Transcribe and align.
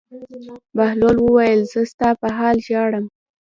بهلول 0.75 1.17
وویل: 1.21 1.59
زه 1.71 1.79
ستا 1.91 2.09
په 2.21 2.27
حال 2.37 2.57
ژاړم. 2.67 3.05